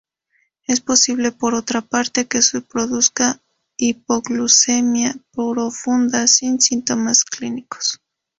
Es 0.65 0.81
posible 0.81 1.31
por 1.31 1.53
otra 1.53 1.81
parte, 1.81 2.25
que 2.27 2.41
se 2.41 2.61
produzca 2.61 3.39
hipoglucemia 3.77 5.15
profunda 5.31 6.25
sin 6.25 6.59
síntomas 6.59 7.23
clínicos. 7.23 8.01